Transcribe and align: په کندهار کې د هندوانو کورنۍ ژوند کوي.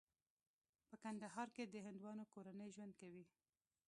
په 0.87 0.95
کندهار 1.03 1.47
کې 1.55 1.63
د 1.65 1.75
هندوانو 1.85 2.23
کورنۍ 2.33 2.69
ژوند 2.75 2.93
کوي. 2.99 3.23